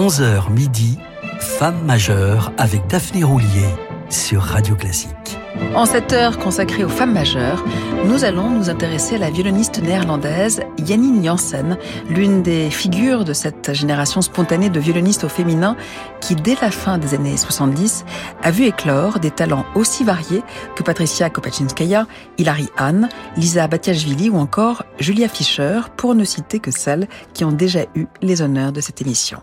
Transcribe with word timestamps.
11h 0.00 0.50
midi, 0.50 0.98
Femme 1.40 1.84
majeure 1.84 2.52
avec 2.56 2.86
Daphné 2.86 3.22
Roulier 3.22 3.68
sur 4.08 4.40
Radio 4.40 4.74
Classique. 4.74 5.38
En 5.74 5.84
cette 5.84 6.14
heure 6.14 6.38
consacrée 6.38 6.84
aux 6.84 6.88
femmes 6.88 7.12
majeures, 7.12 7.62
nous 8.06 8.24
allons 8.24 8.48
nous 8.48 8.70
intéresser 8.70 9.16
à 9.16 9.18
la 9.18 9.28
violoniste 9.28 9.82
néerlandaise 9.82 10.62
Janine 10.82 11.22
Janssen, 11.22 11.76
l'une 12.08 12.40
des 12.40 12.70
figures 12.70 13.26
de 13.26 13.34
cette 13.34 13.74
génération 13.74 14.22
spontanée 14.22 14.70
de 14.70 14.80
violonistes 14.80 15.24
au 15.24 15.28
féminin 15.28 15.76
qui, 16.22 16.34
dès 16.34 16.56
la 16.62 16.70
fin 16.70 16.96
des 16.96 17.12
années 17.12 17.36
70, 17.36 18.06
a 18.42 18.50
vu 18.50 18.64
éclore 18.64 19.20
des 19.20 19.30
talents 19.30 19.66
aussi 19.74 20.02
variés 20.02 20.42
que 20.76 20.82
Patricia 20.82 21.28
Kopachinskaya, 21.28 22.06
Hilary 22.38 22.70
Hahn, 22.78 23.10
Lisa 23.36 23.68
Batiashvili 23.68 24.30
ou 24.30 24.38
encore 24.38 24.82
Julia 24.98 25.28
Fischer, 25.28 25.82
pour 25.98 26.14
ne 26.14 26.24
citer 26.24 26.58
que 26.58 26.70
celles 26.70 27.06
qui 27.34 27.44
ont 27.44 27.52
déjà 27.52 27.80
eu 27.94 28.06
les 28.22 28.40
honneurs 28.40 28.72
de 28.72 28.80
cette 28.80 29.02
émission. 29.02 29.42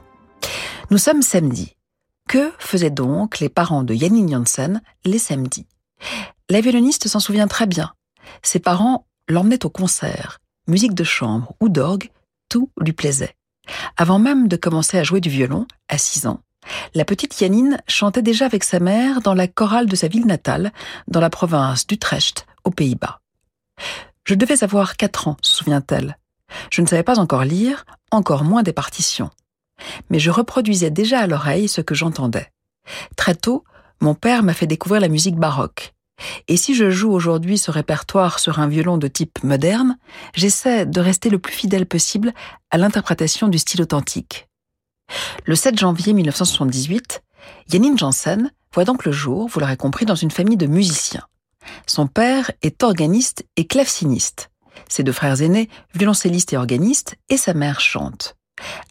Nous 0.90 0.98
sommes 0.98 1.22
samedi. 1.22 1.76
Que 2.30 2.54
faisaient 2.60 2.90
donc 2.90 3.40
les 3.40 3.50
parents 3.50 3.84
de 3.84 3.94
Janine 3.94 4.32
Janssen 4.32 4.82
les 5.04 5.20
samedis? 5.20 5.68
La 6.50 6.62
violoniste 6.62 7.10
s'en 7.10 7.20
souvient 7.20 7.50
très 7.50 7.66
bien. 7.66 7.92
Ses 8.42 8.60
parents 8.60 9.06
l'emmenaient 9.28 9.66
au 9.66 9.70
concert, 9.70 10.40
musique 10.66 10.94
de 10.94 11.04
chambre 11.04 11.54
ou 11.60 11.68
d'orgue, 11.68 12.10
tout 12.48 12.72
lui 12.80 12.94
plaisait. 12.94 13.36
Avant 13.98 14.18
même 14.18 14.48
de 14.48 14.56
commencer 14.56 14.98
à 14.98 15.04
jouer 15.04 15.20
du 15.20 15.30
violon, 15.30 15.68
à 15.90 15.98
6 15.98 16.26
ans, 16.26 16.40
la 16.96 17.04
petite 17.04 17.38
Janine 17.38 17.82
chantait 17.90 18.22
déjà 18.22 18.46
avec 18.46 18.64
sa 18.64 18.80
mère 18.80 19.20
dans 19.20 19.34
la 19.34 19.50
chorale 19.50 19.88
de 19.88 19.96
sa 19.98 20.08
ville 20.08 20.26
natale, 20.26 20.72
dans 21.10 21.20
la 21.20 21.30
province 21.30 21.86
d'Utrecht, 21.86 22.46
aux 22.64 22.72
Pays-Bas. 22.72 23.20
Je 24.24 24.36
devais 24.36 24.64
avoir 24.64 24.96
4 24.96 25.28
ans, 25.28 25.38
se 25.42 25.54
souvient-elle. 25.54 26.18
Je 26.72 26.82
ne 26.82 26.88
savais 26.88 27.04
pas 27.04 27.20
encore 27.20 27.44
lire, 27.44 27.84
encore 28.10 28.46
moins 28.46 28.64
des 28.64 28.72
partitions 28.72 29.32
mais 30.10 30.20
je 30.20 30.32
reproduisais 30.32 30.92
déjà 30.92 31.20
à 31.20 31.28
l'oreille 31.28 31.68
ce 31.68 31.82
que 31.82 31.96
j'entendais. 31.96 32.52
Très 33.16 33.36
tôt, 33.36 33.64
mon 34.00 34.16
père 34.16 34.44
m'a 34.44 34.54
fait 34.54 34.68
découvrir 34.68 35.02
la 35.02 35.08
musique 35.08 35.38
baroque. 35.38 35.94
Et 36.48 36.58
si 36.58 36.74
je 36.74 36.90
joue 36.90 37.12
aujourd'hui 37.12 37.58
ce 37.58 37.70
répertoire 37.70 38.40
sur 38.40 38.60
un 38.60 38.68
violon 38.68 38.98
de 38.98 39.08
type 39.08 39.44
moderne, 39.44 39.98
j'essaie 40.34 40.86
de 40.86 41.00
rester 41.00 41.30
le 41.30 41.40
plus 41.40 41.54
fidèle 41.54 41.86
possible 41.86 42.34
à 42.72 42.78
l'interprétation 42.78 43.48
du 43.48 43.58
style 43.58 43.82
authentique. 43.82 44.48
Le 45.46 45.56
7 45.56 45.78
janvier 45.78 46.14
1978, 46.14 47.24
Janine 47.72 47.98
Janssen 47.98 48.52
voit 48.74 48.84
donc 48.84 49.06
le 49.06 49.12
jour, 49.12 49.48
vous 49.48 49.60
l'aurez 49.60 49.78
compris, 49.78 50.06
dans 50.06 50.16
une 50.16 50.32
famille 50.32 50.58
de 50.58 50.68
musiciens. 50.68 51.28
Son 51.86 52.08
père 52.08 52.52
est 52.62 52.84
organiste 52.84 53.46
et 53.56 53.68
claveciniste. 53.68 54.50
Ses 54.90 55.04
deux 55.04 55.12
frères 55.12 55.42
aînés, 55.42 55.70
violoncellistes 55.94 56.54
et 56.54 56.58
organistes, 56.58 57.16
et 57.30 57.38
sa 57.38 57.54
mère 57.54 57.80
chante. 57.80 58.37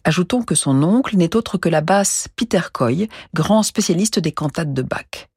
Ajoutons 0.03 0.41
que 0.41 0.55
son 0.55 0.83
oncle 0.83 1.17
n'est 1.17 1.35
autre 1.35 1.57
que 1.57 1.69
la 1.69 1.81
basse 1.81 2.27
Peter 2.35 2.61
Coy, 2.71 3.09
grand 3.33 3.63
spécialiste 3.63 4.19
des 4.19 4.31
cantates 4.31 4.73
de 4.73 4.81
Bach. 4.81 5.29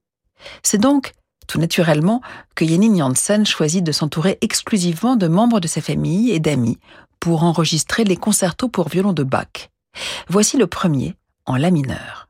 C'est 0.63 0.79
donc, 0.79 1.13
tout 1.47 1.59
naturellement, 1.59 2.23
que 2.55 2.67
Janine 2.67 2.97
Janssen 2.97 3.45
choisit 3.45 3.85
de 3.85 3.93
s'entourer 3.93 4.39
exclusivement 4.41 5.17
de 5.17 5.27
membres 5.27 5.61
de 5.61 5.69
sa 5.69 5.81
famille 5.81 6.31
et 6.31 6.41
d'amis 6.41 6.79
pour 7.19 7.43
enregistrer 7.43 8.05
les 8.05 8.17
concertos 8.17 8.69
pour 8.69 8.89
violon 8.89 9.13
de 9.13 9.25
Bach. 9.25 9.71
Voici 10.29 10.57
le 10.57 10.67
premier, 10.67 11.17
en 11.47 11.57
la 11.57 11.71
mineur. 11.71 12.30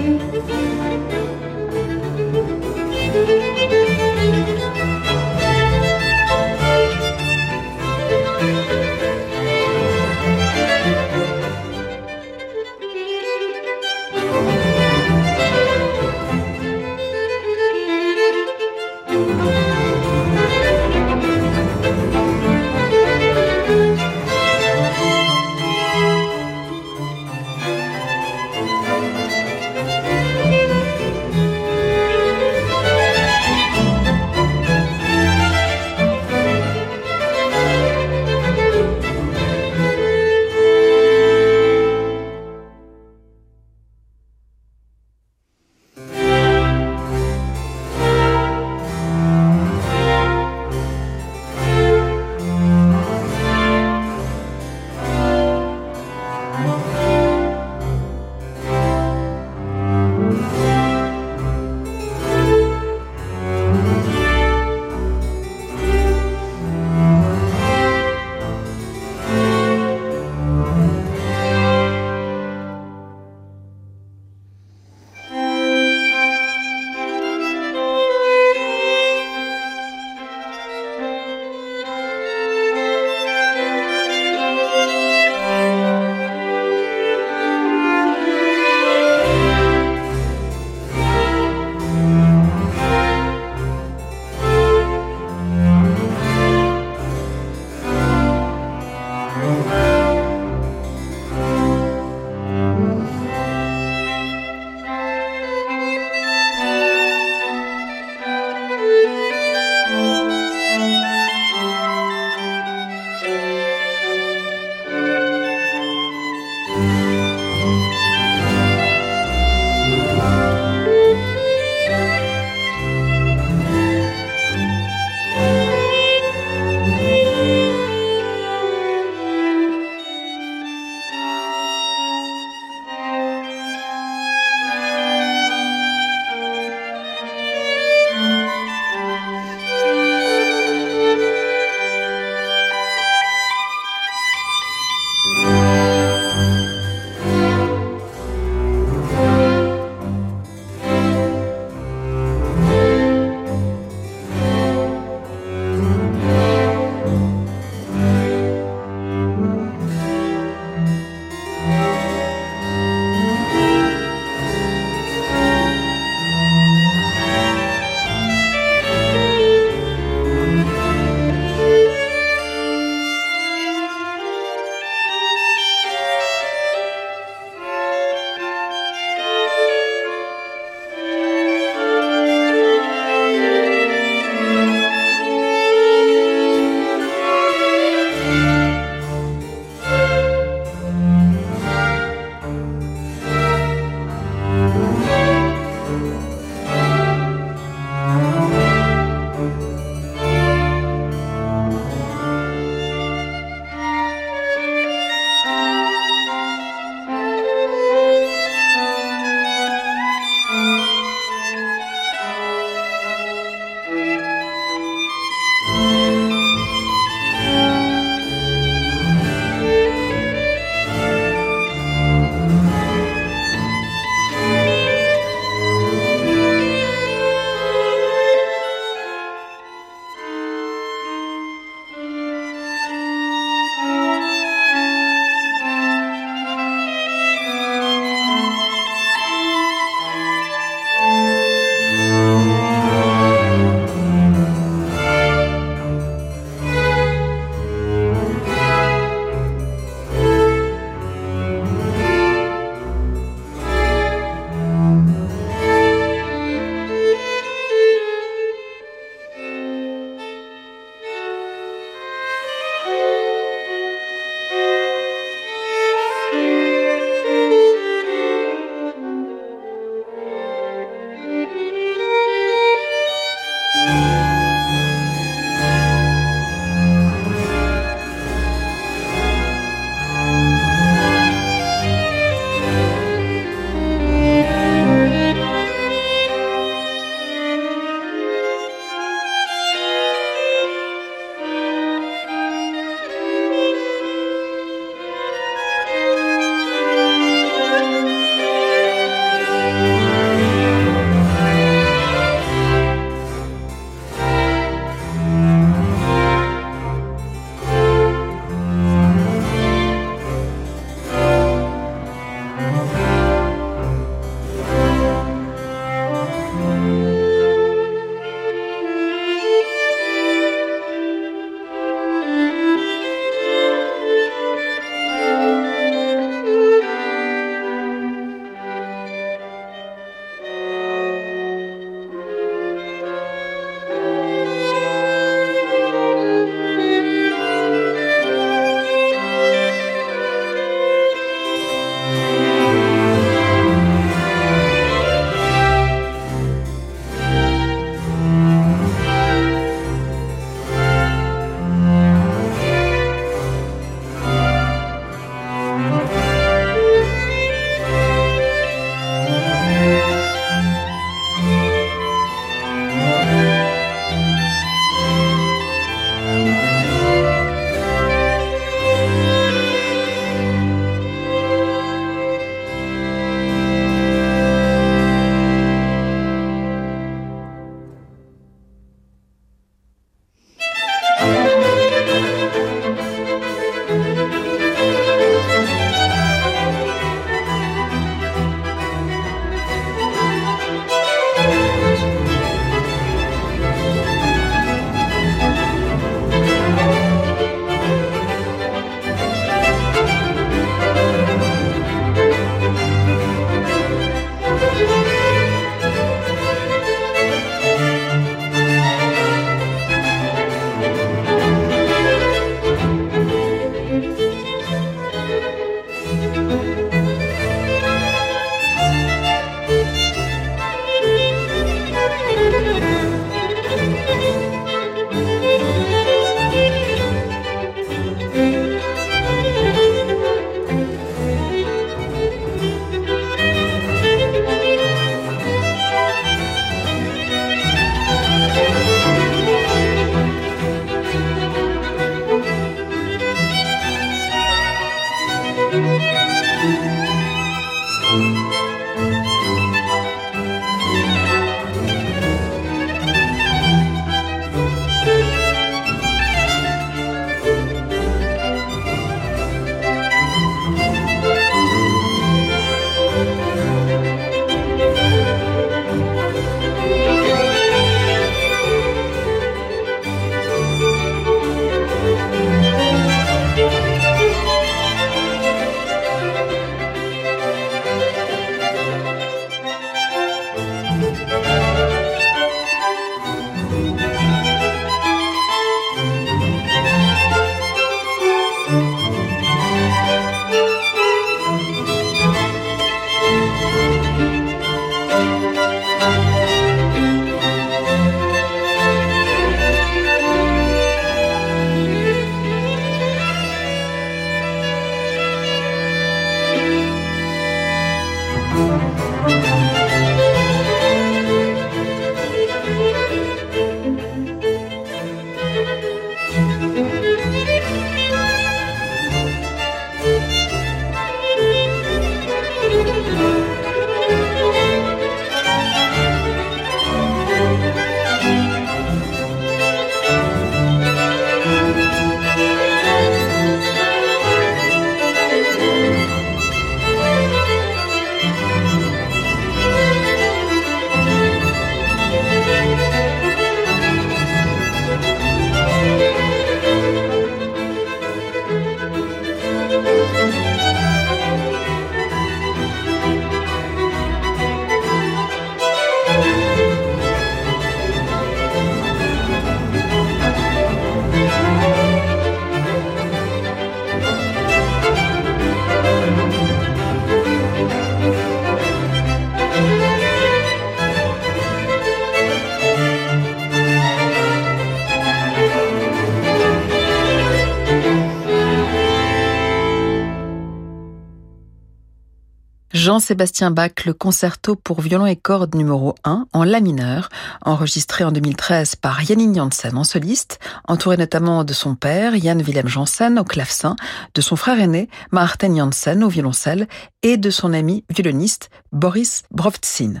Jean-Sébastien 582.90 583.52
Bach, 583.52 583.84
le 583.86 583.94
concerto 583.94 584.56
pour 584.56 584.80
violon 584.80 585.06
et 585.06 585.14
cordes 585.14 585.54
numéro 585.54 585.94
1 586.02 586.26
en 586.32 586.42
la 586.42 586.58
mineur, 586.58 587.08
enregistré 587.40 588.02
en 588.02 588.10
2013 588.10 588.74
par 588.74 589.00
Janine 589.00 589.32
Janssen 589.32 589.78
en 589.78 589.84
soliste, 589.84 590.40
entouré 590.66 590.96
notamment 590.96 591.44
de 591.44 591.52
son 591.52 591.76
père, 591.76 592.18
Jan 592.20 592.38
Willem 592.38 592.66
Janssen 592.66 593.16
au 593.20 593.22
clavecin, 593.22 593.76
de 594.12 594.20
son 594.20 594.34
frère 594.34 594.58
aîné, 594.58 594.88
Martin 595.12 595.56
Janssen 595.56 596.02
au 596.02 596.08
violoncelle 596.08 596.66
et 597.04 597.16
de 597.16 597.30
son 597.30 597.52
ami 597.52 597.84
violoniste 597.90 598.50
Boris 598.72 599.22
Brovtsin. 599.30 600.00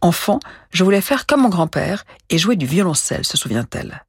Enfant, 0.00 0.38
je 0.70 0.84
voulais 0.84 1.00
faire 1.00 1.26
comme 1.26 1.42
mon 1.42 1.48
grand-père 1.48 2.04
et 2.30 2.38
jouer 2.38 2.54
du 2.54 2.66
violoncelle, 2.66 3.24
se 3.24 3.36
souvient-elle. 3.36 4.04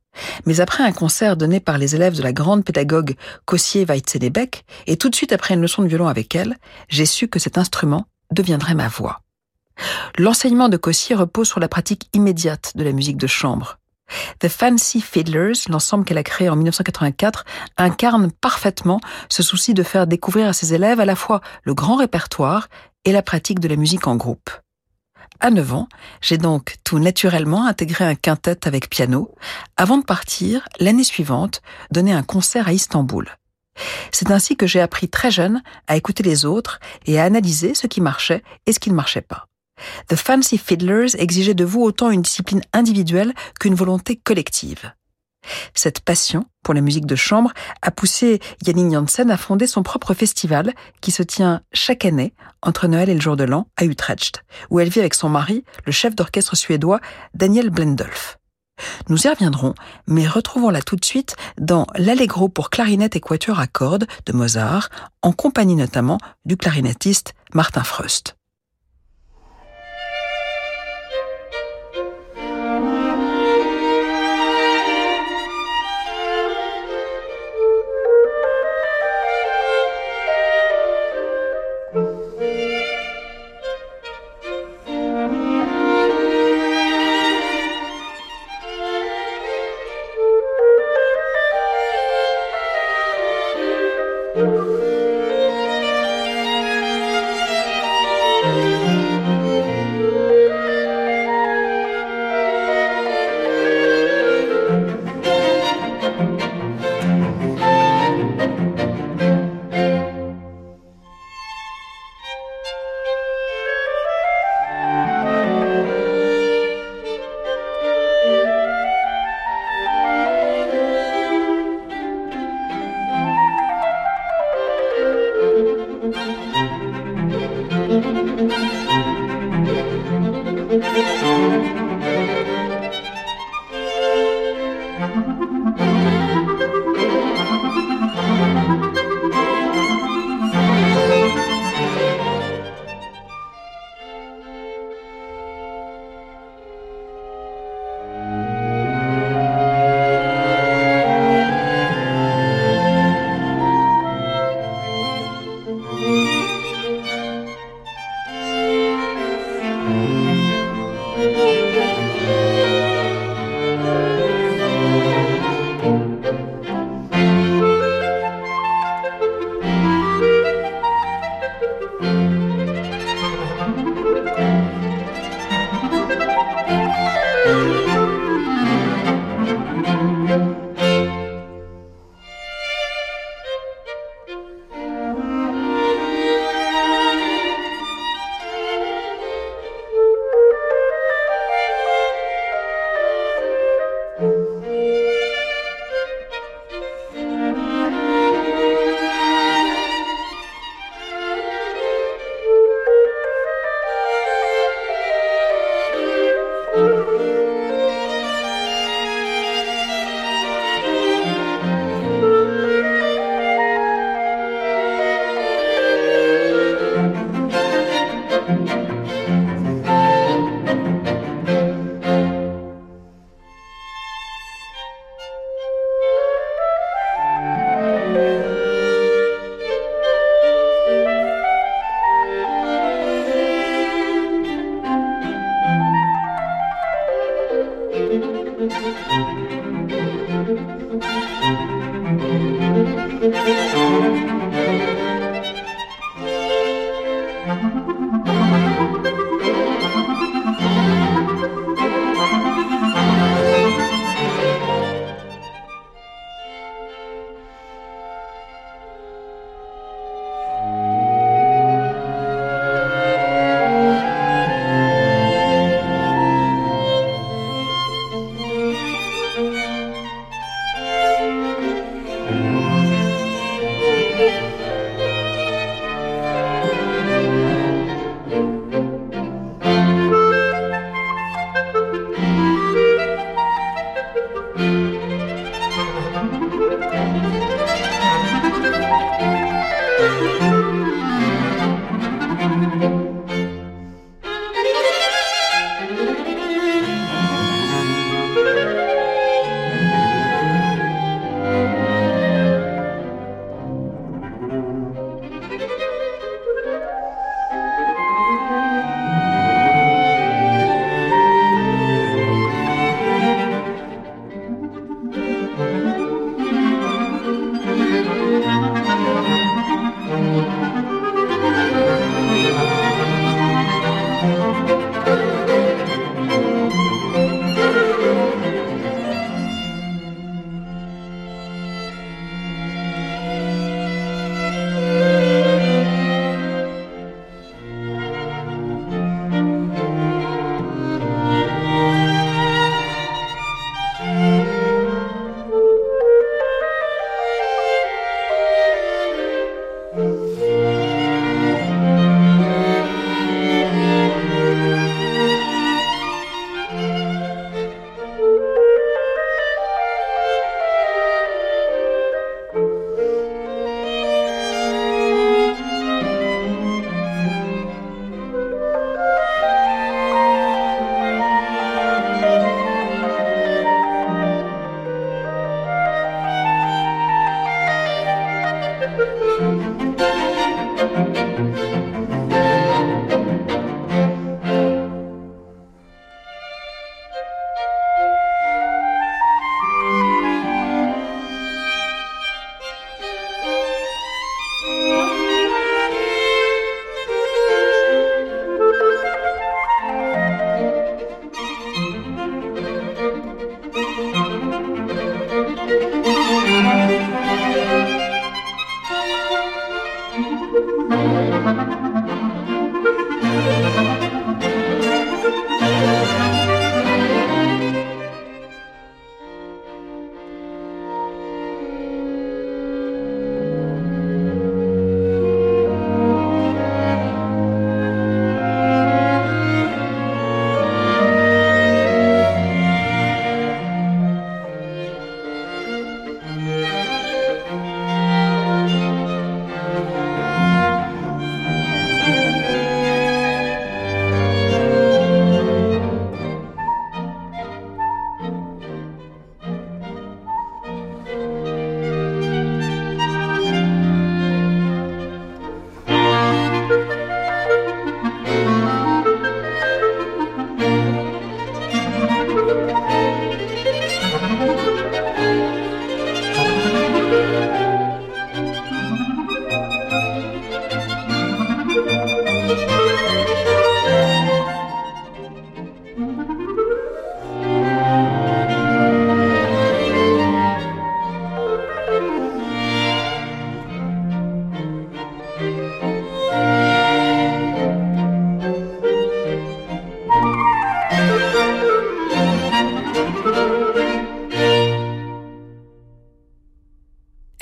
Mais 0.45 0.59
après 0.59 0.83
un 0.83 0.91
concert 0.91 1.37
donné 1.37 1.59
par 1.59 1.77
les 1.77 1.95
élèves 1.95 2.15
de 2.15 2.23
la 2.23 2.33
grande 2.33 2.63
pédagogue 2.63 3.15
Cossier 3.45 3.85
Weitzenebeck, 3.85 4.65
et 4.87 4.97
tout 4.97 5.09
de 5.09 5.15
suite 5.15 5.33
après 5.33 5.53
une 5.53 5.61
leçon 5.61 5.81
de 5.81 5.87
violon 5.87 6.07
avec 6.07 6.35
elle, 6.35 6.57
j'ai 6.89 7.05
su 7.05 7.27
que 7.27 7.39
cet 7.39 7.57
instrument 7.57 8.05
deviendrait 8.31 8.75
ma 8.75 8.87
voix. 8.87 9.21
L'enseignement 10.17 10.69
de 10.69 10.77
Cossier 10.77 11.15
repose 11.15 11.47
sur 11.47 11.59
la 11.59 11.67
pratique 11.67 12.09
immédiate 12.13 12.71
de 12.75 12.83
la 12.83 12.91
musique 12.91 13.17
de 13.17 13.27
chambre. 13.27 13.77
The 14.39 14.47
Fancy 14.47 15.01
Fiddlers, 15.01 15.67
l'ensemble 15.67 16.05
qu'elle 16.05 16.17
a 16.17 16.23
créé 16.23 16.49
en 16.49 16.55
1984, 16.55 17.43
incarne 17.77 18.31
parfaitement 18.31 19.01
ce 19.29 19.43
souci 19.43 19.73
de 19.73 19.83
faire 19.83 20.07
découvrir 20.07 20.47
à 20.47 20.53
ses 20.53 20.73
élèves 20.73 20.99
à 20.99 21.05
la 21.05 21.15
fois 21.15 21.41
le 21.63 21.73
grand 21.73 21.95
répertoire 21.95 22.67
et 23.03 23.11
la 23.11 23.21
pratique 23.21 23.59
de 23.59 23.67
la 23.67 23.75
musique 23.75 24.07
en 24.07 24.15
groupe. 24.15 24.49
À 25.39 25.51
9 25.51 25.73
ans, 25.73 25.89
j'ai 26.21 26.37
donc 26.37 26.75
tout 26.83 26.99
naturellement 26.99 27.65
intégré 27.65 28.05
un 28.05 28.15
quintet 28.15 28.67
avec 28.67 28.89
piano, 28.89 29.35
avant 29.77 29.97
de 29.97 30.03
partir, 30.03 30.67
l'année 30.79 31.03
suivante, 31.03 31.61
donner 31.91 32.13
un 32.13 32.23
concert 32.23 32.67
à 32.67 32.73
Istanbul. 32.73 33.29
C'est 34.11 34.31
ainsi 34.31 34.55
que 34.55 34.67
j'ai 34.67 34.79
appris 34.79 35.09
très 35.09 35.31
jeune 35.31 35.61
à 35.87 35.97
écouter 35.97 36.23
les 36.23 36.45
autres 36.45 36.79
et 37.05 37.19
à 37.19 37.25
analyser 37.25 37.73
ce 37.73 37.87
qui 37.87 38.01
marchait 38.01 38.43
et 38.65 38.71
ce 38.71 38.79
qui 38.79 38.89
ne 38.89 38.95
marchait 38.95 39.21
pas. 39.21 39.47
The 40.07 40.15
Fancy 40.15 40.57
Fiddlers 40.57 41.15
exigeait 41.19 41.53
de 41.53 41.65
vous 41.65 41.81
autant 41.81 42.09
une 42.09 42.21
discipline 42.21 42.61
individuelle 42.71 43.33
qu'une 43.59 43.75
volonté 43.75 44.15
collective. 44.15 44.93
Cette 45.73 45.99
passion 45.99 46.45
pour 46.63 46.73
la 46.73 46.81
musique 46.81 47.05
de 47.05 47.15
chambre 47.15 47.51
a 47.81 47.91
poussé 47.91 48.39
Janine 48.65 48.91
Janssen 48.91 49.29
à 49.29 49.37
fonder 49.37 49.67
son 49.67 49.83
propre 49.83 50.13
festival 50.13 50.73
qui 51.01 51.11
se 51.11 51.23
tient 51.23 51.61
chaque 51.73 52.05
année 52.05 52.33
entre 52.61 52.87
Noël 52.87 53.09
et 53.09 53.13
le 53.13 53.21
jour 53.21 53.35
de 53.35 53.43
l'an 53.43 53.67
à 53.77 53.85
Utrecht, 53.85 54.43
où 54.69 54.79
elle 54.79 54.89
vit 54.89 54.99
avec 54.99 55.13
son 55.13 55.29
mari, 55.29 55.63
le 55.85 55.91
chef 55.91 56.15
d'orchestre 56.15 56.55
suédois 56.55 56.99
Daniel 57.33 57.69
Blendolf. 57.69 58.37
Nous 59.09 59.25
y 59.25 59.29
reviendrons, 59.29 59.73
mais 60.07 60.27
retrouvons-la 60.27 60.81
tout 60.81 60.95
de 60.95 61.05
suite 61.05 61.35
dans 61.57 61.87
l'Allegro 61.95 62.49
pour 62.49 62.69
clarinette 62.69 63.15
et 63.15 63.21
quatuor 63.21 63.59
à 63.59 63.67
cordes 63.67 64.07
de 64.25 64.33
Mozart, 64.33 64.89
en 65.21 65.31
compagnie 65.31 65.75
notamment 65.75 66.17
du 66.45 66.57
clarinettiste 66.57 67.35
Martin 67.53 67.83
Freust. 67.83 68.35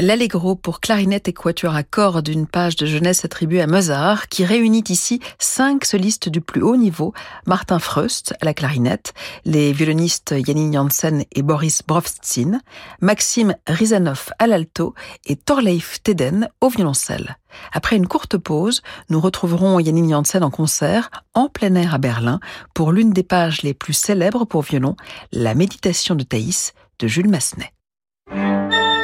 l'Allegro 0.03 0.55
pour 0.55 0.81
clarinette 0.81 1.29
et 1.29 1.33
quatuor 1.33 1.75
à 1.75 1.83
cordes, 1.83 2.27
une 2.27 2.45
page 2.45 2.75
de 2.75 2.85
jeunesse 2.85 3.23
attribuée 3.23 3.61
à 3.61 3.67
Mozart, 3.67 4.27
qui 4.27 4.43
réunit 4.43 4.83
ici 4.89 5.21
cinq 5.39 5.85
solistes 5.85 6.27
du 6.27 6.41
plus 6.41 6.61
haut 6.61 6.75
niveau, 6.75 7.13
Martin 7.45 7.79
Freust 7.79 8.33
à 8.41 8.45
la 8.45 8.53
clarinette, 8.53 9.13
les 9.45 9.71
violonistes 9.71 10.35
Janine 10.45 10.73
Janssen 10.73 11.23
et 11.31 11.41
Boris 11.41 11.83
Brovtsin, 11.87 12.59
Maxime 12.99 13.55
Rizanov 13.65 14.31
à 14.39 14.47
l'alto 14.47 14.93
et 15.25 15.37
Thorleif 15.37 16.03
Teden 16.03 16.49
au 16.59 16.67
violoncelle. 16.67 17.37
Après 17.71 17.95
une 17.95 18.07
courte 18.07 18.37
pause, 18.37 18.81
nous 19.09 19.21
retrouverons 19.21 19.79
Janine 19.79 20.09
Janssen 20.09 20.43
en 20.43 20.51
concert, 20.51 21.09
en 21.33 21.47
plein 21.47 21.75
air 21.75 21.93
à 21.93 21.97
Berlin, 21.97 22.41
pour 22.73 22.91
l'une 22.91 23.13
des 23.13 23.23
pages 23.23 23.61
les 23.61 23.73
plus 23.73 23.93
célèbres 23.93 24.43
pour 24.43 24.63
violon, 24.63 24.97
La 25.31 25.55
méditation 25.55 26.15
de 26.15 26.23
Thaïs 26.23 26.73
de 26.99 27.07
Jules 27.07 27.29
Massenet. 27.29 27.71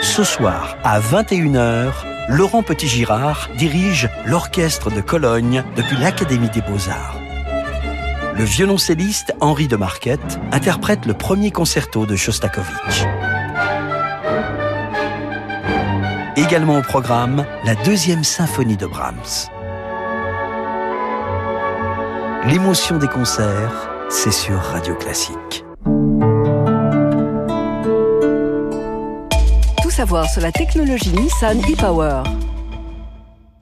Ce 0.02 0.24
soir, 0.24 0.78
à 0.84 1.00
21h, 1.00 1.92
Laurent 2.30 2.64
Petit-Girard 2.64 3.50
dirige 3.58 4.10
l'orchestre 4.26 4.90
de 4.90 5.02
Cologne 5.02 5.64
depuis 5.76 5.98
l'Académie 5.98 6.50
des 6.50 6.62
Beaux-Arts. 6.62 7.20
Le 8.36 8.44
violoncelliste 8.46 9.34
Henri 9.42 9.68
de 9.68 9.76
Marquette 9.76 10.40
interprète 10.54 11.06
le 11.06 11.14
premier 11.14 11.52
concerto 11.52 12.06
de 12.06 12.16
Shostakovich. 12.16 13.06
Également 16.38 16.78
au 16.78 16.82
programme, 16.82 17.46
la 17.66 17.76
deuxième 17.76 18.24
symphonie 18.24 18.78
de 18.78 18.86
Brahms. 18.86 19.50
L'émotion 22.46 22.98
des 22.98 23.10
concerts, 23.10 23.90
c'est 24.10 24.32
sur 24.32 24.60
Radio 24.60 24.96
Classique. 24.96 25.66
Savoir 30.10 30.28
sur 30.28 30.42
la 30.42 30.52
technologie 30.52 31.12
Nissan 31.12 31.60
e-Power. 31.60 32.24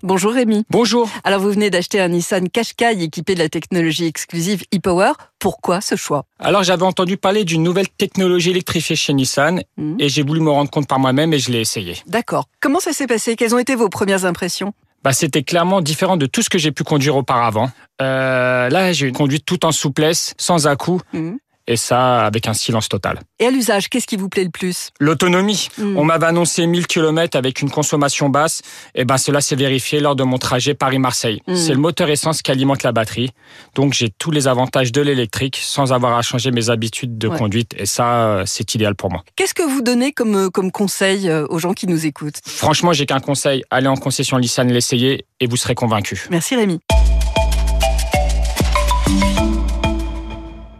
Bonjour 0.01 0.31
Rémi. 0.31 0.63
Bonjour. 0.69 1.09
Alors 1.25 1.41
vous 1.41 1.51
venez 1.51 1.69
d'acheter 1.69 1.99
un 1.99 2.07
Nissan 2.07 2.47
Qashqai 2.47 3.03
équipé 3.03 3.33
de 3.33 3.39
la 3.39 3.49
technologie 3.49 4.05
exclusive 4.05 4.63
e-Power. 4.73 5.11
Pourquoi 5.39 5.81
ce 5.81 5.95
choix? 5.97 6.23
Alors 6.39 6.63
j'avais 6.63 6.83
entendu 6.83 7.17
parler 7.17 7.43
d'une 7.43 7.63
nouvelle 7.63 7.89
technologie 7.89 8.51
électrifiée 8.51 8.95
chez 8.95 9.11
Nissan 9.11 9.61
Mhm. 9.75 9.97
et 9.99 10.07
j'ai 10.07 10.23
voulu 10.23 10.39
me 10.39 10.49
rendre 10.49 10.69
compte 10.71 10.87
par 10.87 10.99
moi-même 10.99 11.33
et 11.33 11.39
je 11.39 11.51
l'ai 11.51 11.59
essayé. 11.59 11.97
D'accord. 12.07 12.45
Comment 12.61 12.79
ça 12.79 12.93
s'est 12.93 13.07
passé? 13.07 13.35
Quelles 13.35 13.53
ont 13.53 13.59
été 13.59 13.75
vos 13.75 13.89
premières 13.89 14.23
impressions? 14.23 14.71
Bah, 15.03 15.11
c'était 15.11 15.43
clairement 15.43 15.81
différent 15.81 16.15
de 16.15 16.27
tout 16.27 16.41
ce 16.43 16.49
que 16.49 16.57
j'ai 16.57 16.71
pu 16.71 16.85
conduire 16.85 17.17
auparavant. 17.17 17.69
Euh, 18.01 18.69
là, 18.69 18.93
j'ai 18.93 19.11
conduit 19.11 19.41
tout 19.41 19.65
en 19.65 19.71
souplesse, 19.73 20.33
sans 20.37 20.65
à-coups, 20.65 21.03
Mhm. 21.11 21.39
Et 21.67 21.75
ça 21.77 22.25
avec 22.25 22.47
un 22.47 22.53
silence 22.53 22.89
total. 22.89 23.19
Et 23.39 23.45
à 23.45 23.51
l'usage, 23.51 23.89
qu'est-ce 23.89 24.07
qui 24.07 24.15
vous 24.17 24.29
plaît 24.29 24.43
le 24.43 24.49
plus? 24.49 24.91
L'autonomie. 24.99 25.69
Mhm. 25.77 25.97
On 25.97 26.03
m'avait 26.05 26.25
annoncé 26.27 26.65
1000 26.65 26.87
km 26.87 27.37
avec 27.37 27.61
une 27.61 27.69
consommation 27.69 28.29
basse, 28.29 28.61
et 28.95 29.05
ben 29.05 29.17
cela 29.17 29.41
s'est 29.41 29.55
vérifié 29.55 29.99
lors 29.99 30.15
de 30.15 30.23
mon 30.23 30.37
trajet 30.37 30.73
Paris-Marseille. 30.73 31.41
Mhm. 31.47 31.55
C'est 31.55 31.73
le 31.73 31.79
moteur 31.79 32.09
essence 32.09 32.41
qui 32.41 32.51
alimente 32.51 32.83
la 32.83 32.91
batterie, 32.91 33.31
donc 33.75 33.93
j'ai 33.93 34.09
tous 34.09 34.31
les 34.31 34.47
avantages 34.47 34.91
de 34.91 35.01
l'électrique 35.01 35.57
sans 35.61 35.93
avoir 35.93 36.17
à 36.17 36.21
changer 36.21 36.51
mes 36.51 36.69
habitudes 36.69 37.17
de 37.17 37.27
Ouais. 37.27 37.37
conduite, 37.37 37.71
et 37.77 37.85
ça, 37.85 38.43
c'est 38.45 38.73
idéal 38.75 38.95
pour 38.95 39.11
moi. 39.11 39.23
Qu'est-ce 39.35 39.53
que 39.53 39.63
vous 39.63 39.81
donnez 39.81 40.11
comme, 40.13 40.35
euh, 40.35 40.49
comme 40.49 40.71
conseil 40.71 41.29
euh, 41.29 41.45
aux 41.49 41.59
gens 41.59 41.73
qui 41.73 41.87
nous 41.87 42.05
écoutent? 42.05 42.39
Franchement, 42.45 42.93
j'ai 42.93 43.05
qu'un 43.05 43.19
conseil, 43.19 43.63
allez 43.69 43.87
en 43.87 43.97
concession 43.97 44.39
Nissan, 44.39 44.71
l'essayer 44.71 45.25
et 45.39 45.47
vous 45.47 45.57
serez 45.57 45.75
convaincu. 45.75 46.25
Merci 46.31 46.55
Rémi. 46.55 46.79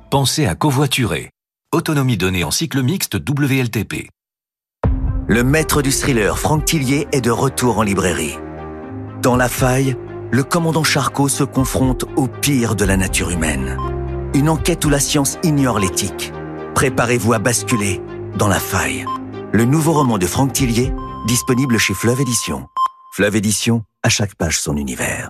Pensez 0.09 0.45
à 0.45 0.55
covoiturer. 0.55 1.31
Autonomie 1.73 2.15
donnée 2.15 2.45
en 2.45 2.51
cycle 2.51 2.81
mixte 2.81 3.15
WLTP. 3.15 4.07
Le 5.27 5.43
maître 5.43 5.81
du 5.81 5.91
thriller 5.91 6.39
Franck 6.39 6.63
Tillier 6.63 7.09
est 7.11 7.19
de 7.19 7.29
retour 7.29 7.79
en 7.79 7.81
librairie. 7.81 8.37
Dans 9.21 9.35
La 9.35 9.49
Faille, 9.49 9.97
le 10.31 10.45
commandant 10.45 10.85
Charcot 10.85 11.27
se 11.27 11.43
confronte 11.43 12.05
au 12.15 12.27
pire 12.29 12.77
de 12.77 12.85
la 12.85 12.95
nature 12.95 13.31
humaine. 13.31 13.77
Une 14.33 14.47
enquête 14.47 14.85
où 14.85 14.89
la 14.89 15.01
science 15.01 15.37
ignore 15.43 15.77
l'éthique. 15.77 16.31
Préparez-vous 16.73 17.33
à 17.33 17.39
basculer 17.39 18.01
dans 18.37 18.47
La 18.47 18.61
Faille. 18.61 19.05
Le 19.51 19.65
nouveau 19.65 19.91
roman 19.91 20.17
de 20.17 20.25
Franck 20.25 20.53
Tillier, 20.53 20.93
disponible 21.27 21.77
chez 21.77 21.93
Fleuve 21.93 22.21
Édition. 22.21 22.65
Fleuve 23.11 23.35
Édition, 23.35 23.83
à 24.03 24.09
chaque 24.09 24.35
page 24.35 24.57
son 24.57 24.77
univers. 24.77 25.29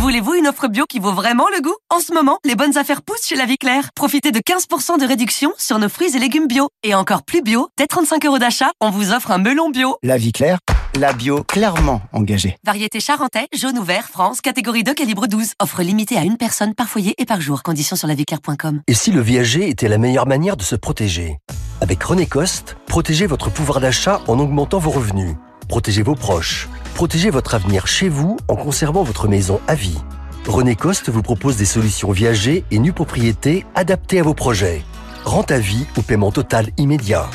Voulez-vous 0.00 0.34
une 0.34 0.46
offre 0.46 0.68
bio 0.68 0.84
qui 0.88 1.00
vaut 1.00 1.12
vraiment 1.12 1.48
le 1.48 1.60
goût? 1.60 1.74
En 1.90 1.98
ce 1.98 2.14
moment, 2.14 2.38
les 2.44 2.54
bonnes 2.54 2.78
affaires 2.78 3.02
poussent 3.02 3.26
chez 3.26 3.34
La 3.34 3.46
Vie 3.46 3.58
Claire. 3.58 3.90
Profitez 3.96 4.30
de 4.30 4.38
15% 4.38 5.00
de 5.00 5.04
réduction 5.04 5.52
sur 5.58 5.80
nos 5.80 5.88
fruits 5.88 6.14
et 6.14 6.20
légumes 6.20 6.46
bio. 6.46 6.68
Et 6.84 6.94
encore 6.94 7.24
plus 7.24 7.42
bio, 7.42 7.68
dès 7.76 7.88
35 7.88 8.24
euros 8.24 8.38
d'achat, 8.38 8.70
on 8.80 8.90
vous 8.90 9.12
offre 9.12 9.32
un 9.32 9.38
melon 9.38 9.70
bio. 9.70 9.96
La 10.04 10.16
vie 10.16 10.30
claire, 10.30 10.60
la 10.96 11.12
bio 11.12 11.42
clairement 11.42 12.00
engagée. 12.12 12.56
Variété 12.64 13.00
charentais, 13.00 13.48
jaune 13.52 13.76
ou 13.76 13.82
vert, 13.82 14.08
France, 14.08 14.40
catégorie 14.40 14.84
2, 14.84 14.94
calibre 14.94 15.26
12. 15.26 15.54
Offre 15.60 15.82
limitée 15.82 16.16
à 16.16 16.22
une 16.22 16.36
personne 16.36 16.76
par 16.76 16.88
foyer 16.88 17.14
et 17.18 17.24
par 17.24 17.40
jour. 17.40 17.64
Conditions 17.64 17.96
sur 17.96 18.06
laviclaire.com. 18.06 18.82
Et 18.86 18.94
si 18.94 19.10
le 19.10 19.20
viager 19.20 19.68
était 19.68 19.88
la 19.88 19.98
meilleure 19.98 20.28
manière 20.28 20.56
de 20.56 20.62
se 20.62 20.76
protéger? 20.76 21.38
Avec 21.80 22.00
René 22.04 22.26
Coste, 22.26 22.76
protégez 22.86 23.26
votre 23.26 23.50
pouvoir 23.50 23.80
d'achat 23.80 24.20
en 24.28 24.38
augmentant 24.38 24.78
vos 24.78 24.90
revenus. 24.90 25.34
Protégez 25.68 26.02
vos 26.04 26.14
proches. 26.14 26.68
Protégez 26.98 27.30
votre 27.30 27.54
avenir 27.54 27.86
chez 27.86 28.08
vous 28.08 28.38
en 28.48 28.56
conservant 28.56 29.04
votre 29.04 29.28
maison 29.28 29.60
à 29.68 29.76
vie. 29.76 30.00
René 30.48 30.74
Coste 30.74 31.10
vous 31.10 31.22
propose 31.22 31.56
des 31.56 31.64
solutions 31.64 32.10
viager 32.10 32.64
et 32.72 32.80
nue 32.80 32.92
propriété 32.92 33.64
adaptées 33.76 34.18
à 34.18 34.24
vos 34.24 34.34
projets. 34.34 34.82
Rente 35.24 35.52
à 35.52 35.60
vie 35.60 35.86
ou 35.96 36.02
paiement 36.02 36.32
total 36.32 36.70
immédiat. 36.76 37.30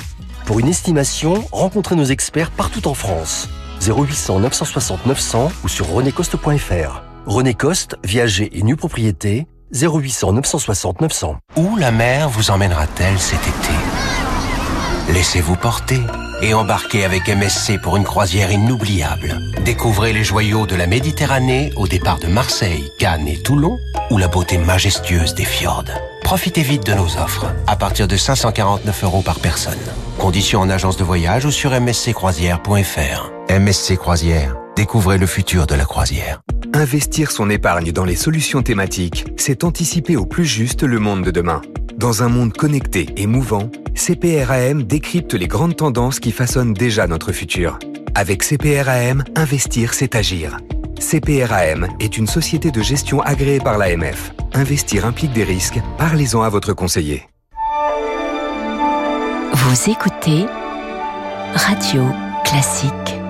Pour 0.46 0.60
une 0.60 0.68
estimation, 0.68 1.46
rencontrez 1.54 1.96
nos 1.96 2.04
experts 2.04 2.52
partout 2.52 2.90
en 2.90 2.94
France. 2.94 3.48
0800 3.88 4.42
960 4.42 5.06
900 5.06 5.52
ou 5.64 5.70
sur 5.70 5.90
renécoste.fr. 5.90 7.02
René 7.26 7.54
Coste, 7.54 7.96
viager 8.04 8.60
et 8.60 8.64
nue 8.64 8.76
propriété, 8.76 9.48
0800 9.74 10.34
960 10.34 11.00
900. 11.00 11.38
Où 11.56 11.78
la 11.78 11.92
mer 11.92 12.28
vous 12.28 12.52
emmènera-t-elle 12.52 13.18
cet 13.18 13.40
été? 13.40 13.74
Laissez-vous 15.14 15.56
porter 15.56 16.02
et 16.44 16.54
embarquez 16.54 17.06
avec 17.06 17.30
MSC 17.30 17.80
pour 17.82 17.96
une 17.96 18.04
croisière 18.04 18.52
inoubliable. 18.52 19.40
Découvrez 19.64 20.12
les 20.12 20.26
joyaux 20.26 20.68
de 20.68 20.76
la 20.76 20.88
Méditerranée 20.88 21.72
au 21.78 21.88
départ 21.88 22.20
de 22.20 22.28
Marseille, 22.28 22.92
Cannes 23.00 23.28
et 23.28 23.42
Toulon 23.42 23.80
ou 24.12 24.18
la 24.18 24.28
beauté 24.28 24.58
majestueuse 24.58 25.34
des 25.36 25.46
fjords. 25.46 25.86
Profitez 26.24 26.62
vite 26.62 26.86
de 26.86 26.94
nos 26.94 27.18
offres 27.18 27.46
à 27.66 27.78
partir 27.78 28.08
de 28.08 28.18
549 28.18 29.04
euros 29.06 29.22
par 29.22 29.40
personne. 29.40 29.80
Conditions 30.20 30.60
en 30.60 30.70
agence 30.70 30.98
de 30.98 31.04
voyage 31.04 31.46
ou 31.46 31.52
sur 31.52 31.72
msccroisière.fr. 31.80 33.32
MSC 33.50 33.98
Croisière, 33.98 34.56
découvrez 34.76 35.18
le 35.18 35.26
futur 35.26 35.68
de 35.68 35.76
la 35.76 35.86
croisière. 35.86 36.42
Investir 36.74 37.32
son 37.32 37.50
épargne 37.50 37.92
dans 37.92 38.06
les 38.06 38.16
solutions 38.16 38.64
thématiques, 38.64 39.26
c'est 39.38 39.64
anticiper 39.64 40.16
au 40.16 40.26
plus 40.26 40.46
juste 40.46 40.84
le 40.84 41.00
monde 41.00 41.24
de 41.24 41.32
demain. 41.32 41.62
Dans 41.98 42.24
un 42.24 42.30
monde 42.30 42.54
connecté 42.54 43.08
et 43.16 43.28
mouvant, 43.28 43.70
CPRAM 43.96 44.84
décrypte 44.84 45.36
les 45.36 45.48
grandes 45.48 45.76
tendances 45.76 46.20
qui 46.20 46.32
façonnent 46.32 46.74
déjà 46.74 47.06
notre 47.08 47.32
futur. 47.32 47.78
Avec 48.16 48.44
CPRAM, 48.44 49.24
investir, 49.36 49.94
c'est 49.94 50.16
agir. 50.16 50.58
CPRAM 51.00 51.88
est 52.00 52.18
une 52.18 52.28
société 52.28 52.72
de 52.72 52.82
gestion 52.82 53.22
agréée 53.22 53.60
par 53.60 53.78
l'AMF. 53.78 54.34
Investir 54.54 55.06
implique 55.06 55.34
des 55.34 55.44
risques. 55.44 55.80
Parlez-en 55.98 56.42
à 56.42 56.50
votre 56.50 56.74
conseiller. 56.74 57.28
Vous 59.54 59.92
écoutez 59.92 60.46
Radio 61.56 62.04
Classique. 62.44 63.23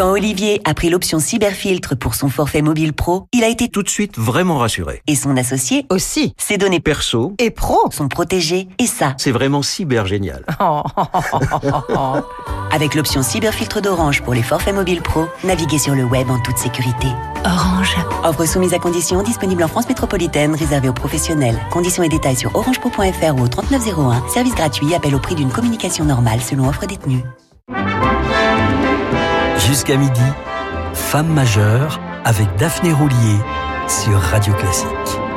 Quand 0.00 0.12
Olivier 0.12 0.62
a 0.64 0.72
pris 0.72 0.88
l'option 0.88 1.18
cyberfiltre 1.18 1.94
pour 1.94 2.14
son 2.14 2.30
forfait 2.30 2.62
mobile 2.62 2.94
pro, 2.94 3.26
il 3.34 3.44
a 3.44 3.48
été 3.48 3.68
tout 3.68 3.82
de 3.82 3.88
suite 3.90 4.16
vraiment 4.16 4.56
rassuré. 4.56 5.02
Et 5.06 5.14
son 5.14 5.36
associé 5.36 5.84
aussi. 5.90 6.32
Ses 6.38 6.56
données 6.56 6.80
perso 6.80 7.34
et 7.38 7.50
pro 7.50 7.90
sont 7.90 8.08
protégées. 8.08 8.66
Et 8.78 8.86
ça, 8.86 9.12
c'est 9.18 9.30
vraiment 9.30 9.60
cyber 9.60 10.06
génial. 10.06 10.46
Avec 12.72 12.94
l'option 12.94 13.20
cyberfiltre 13.20 13.82
d'Orange 13.82 14.22
pour 14.22 14.32
les 14.32 14.42
forfaits 14.42 14.74
mobiles 14.74 15.02
pro, 15.02 15.26
naviguez 15.44 15.76
sur 15.76 15.94
le 15.94 16.04
web 16.04 16.30
en 16.30 16.40
toute 16.40 16.56
sécurité. 16.56 17.08
Orange. 17.44 17.94
Offre 18.24 18.46
soumise 18.46 18.72
à 18.72 18.78
conditions, 18.78 19.22
disponible 19.22 19.64
en 19.64 19.68
France 19.68 19.86
métropolitaine, 19.86 20.54
réservée 20.54 20.88
aux 20.88 20.94
professionnels. 20.94 21.60
Conditions 21.70 22.02
et 22.02 22.08
détails 22.08 22.36
sur 22.36 22.56
orangepro.fr 22.56 23.36
ou 23.36 23.42
au 23.42 23.48
3901. 23.48 24.28
Service 24.28 24.54
gratuit, 24.54 24.94
appel 24.94 25.14
au 25.14 25.18
prix 25.18 25.34
d'une 25.34 25.50
communication 25.50 26.06
normale 26.06 26.40
selon 26.40 26.70
offre 26.70 26.86
détenue. 26.86 27.22
Jusqu'à 29.70 29.96
midi, 29.96 30.20
Femme 30.94 31.32
majeure 31.32 32.00
avec 32.24 32.48
Daphné 32.56 32.92
Roulier 32.92 33.38
sur 33.86 34.18
Radio 34.18 34.52
Classique. 34.54 35.29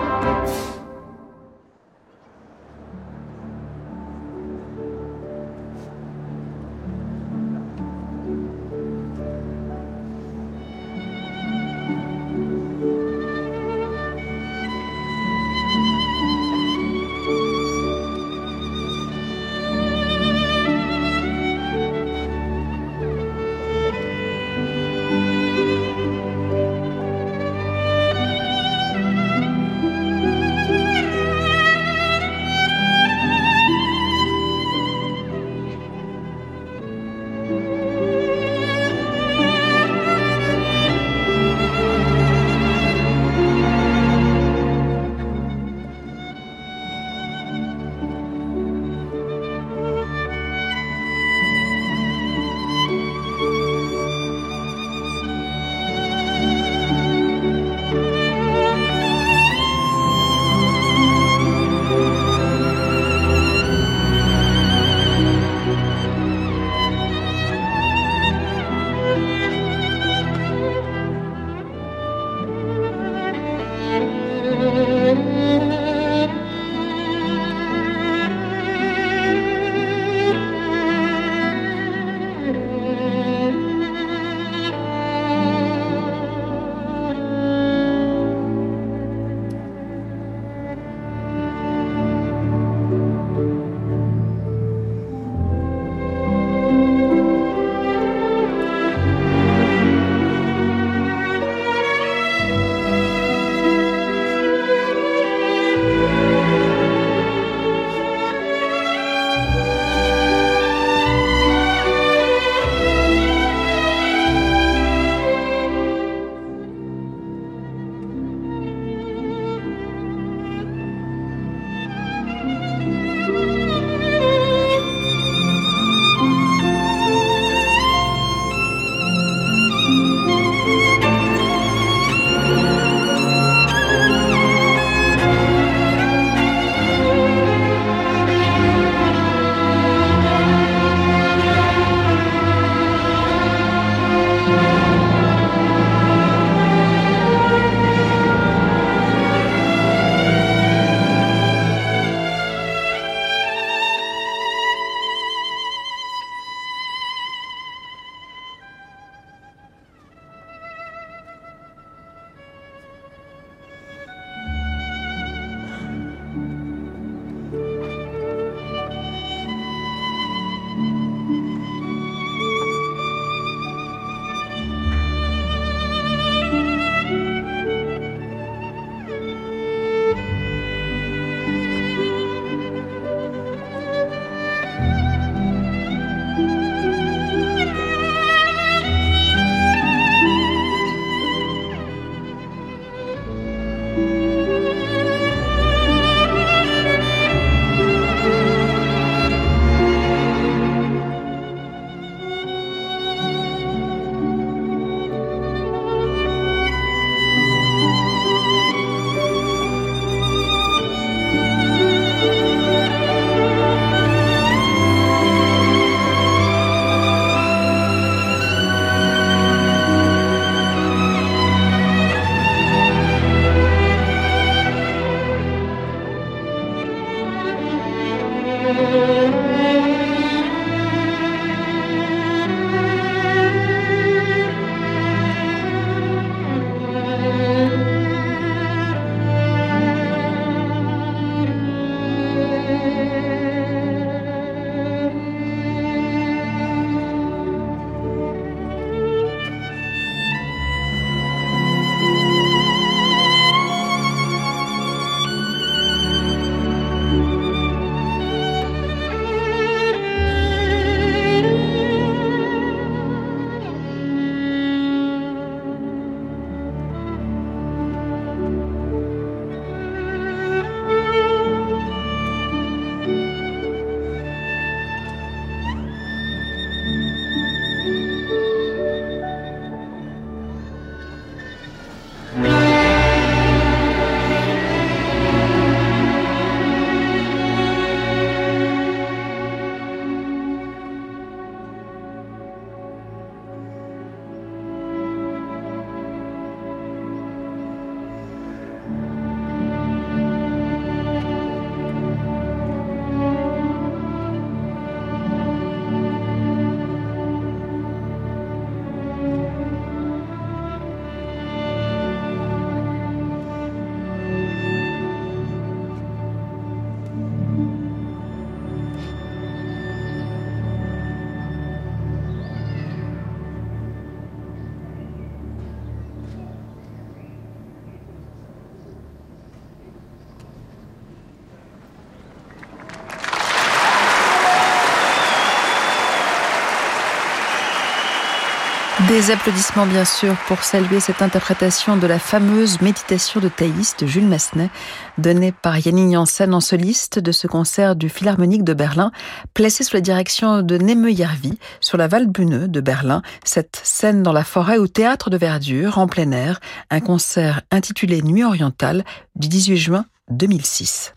Des 339.13 339.29
applaudissements 339.29 339.85
bien 339.85 340.05
sûr 340.05 340.35
pour 340.47 340.63
saluer 340.63 340.99
cette 340.99 341.21
interprétation 341.21 341.97
de 341.97 342.07
la 342.07 342.17
fameuse 342.17 342.81
méditation 342.81 343.39
de 343.39 343.47
Thaïs 343.47 343.95
de 343.95 344.07
Jules 344.07 344.25
Massenet, 344.25 344.71
donnée 345.19 345.51
par 345.51 345.77
Yannick 345.77 346.13
Janssen 346.13 346.51
en 346.51 346.59
soliste 346.59 347.19
de 347.19 347.31
ce 347.31 347.45
concert 347.45 347.95
du 347.95 348.09
Philharmonique 348.09 348.63
de 348.63 348.73
Berlin, 348.73 349.11
placé 349.53 349.83
sous 349.83 349.95
la 349.95 350.01
direction 350.01 350.63
de 350.63 350.79
Neme 350.79 351.15
Järvi 351.15 351.59
sur 351.79 351.99
la 351.99 352.07
Waldbühne 352.07 352.65
de 352.65 352.81
Berlin, 352.81 353.21
cette 353.43 353.79
scène 353.83 354.23
dans 354.23 354.33
la 354.33 354.43
forêt 354.43 354.79
au 354.79 354.87
théâtre 354.87 355.29
de 355.29 355.37
verdure 355.37 355.99
en 355.99 356.07
plein 356.07 356.31
air, 356.31 356.59
un 356.89 356.99
concert 356.99 357.61
intitulé 357.69 358.23
Nuit 358.23 358.43
orientale 358.43 359.05
du 359.35 359.47
18 359.47 359.77
juin 359.77 360.05
2006. 360.31 361.13